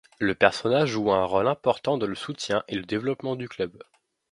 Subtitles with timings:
[0.17, 3.83] Le personnage joua un rôle important dans le soutien et le développement du club.